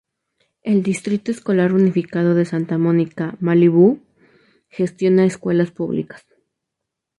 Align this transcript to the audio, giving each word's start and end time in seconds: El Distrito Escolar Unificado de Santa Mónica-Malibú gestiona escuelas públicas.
El 0.63 0.81
Distrito 0.81 1.29
Escolar 1.29 1.73
Unificado 1.73 2.33
de 2.33 2.45
Santa 2.45 2.79
Mónica-Malibú 2.79 3.99
gestiona 4.69 5.25
escuelas 5.25 5.69
públicas. 5.69 6.25